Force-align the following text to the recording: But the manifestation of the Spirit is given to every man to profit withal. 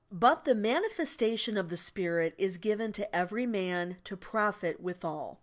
But 0.11 0.45
the 0.45 0.55
manifestation 0.55 1.57
of 1.57 1.69
the 1.69 1.77
Spirit 1.77 2.33
is 2.39 2.57
given 2.57 2.91
to 2.93 3.15
every 3.15 3.45
man 3.45 3.97
to 4.05 4.17
profit 4.17 4.79
withal. 4.81 5.39